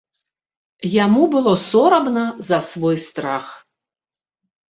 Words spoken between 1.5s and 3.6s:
сорамна за свой страх.